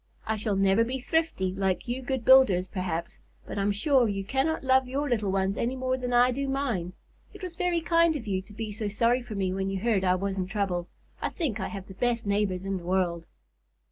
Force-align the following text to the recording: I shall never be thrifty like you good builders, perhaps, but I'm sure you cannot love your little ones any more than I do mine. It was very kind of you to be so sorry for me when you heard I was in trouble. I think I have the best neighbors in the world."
I 0.25 0.35
shall 0.35 0.55
never 0.55 0.83
be 0.83 0.97
thrifty 0.97 1.53
like 1.53 1.87
you 1.87 2.01
good 2.01 2.25
builders, 2.25 2.67
perhaps, 2.67 3.19
but 3.45 3.59
I'm 3.59 3.71
sure 3.71 4.07
you 4.09 4.23
cannot 4.23 4.63
love 4.63 4.87
your 4.87 5.07
little 5.07 5.31
ones 5.31 5.57
any 5.57 5.75
more 5.75 5.95
than 5.95 6.11
I 6.11 6.31
do 6.31 6.47
mine. 6.47 6.93
It 7.35 7.43
was 7.43 7.55
very 7.55 7.81
kind 7.81 8.15
of 8.15 8.25
you 8.25 8.41
to 8.41 8.53
be 8.53 8.71
so 8.71 8.87
sorry 8.87 9.21
for 9.21 9.35
me 9.35 9.53
when 9.53 9.69
you 9.69 9.79
heard 9.79 10.03
I 10.03 10.15
was 10.15 10.39
in 10.39 10.47
trouble. 10.47 10.87
I 11.21 11.29
think 11.29 11.59
I 11.59 11.67
have 11.67 11.85
the 11.85 11.93
best 11.93 12.25
neighbors 12.25 12.65
in 12.65 12.77
the 12.77 12.83
world." 12.83 13.27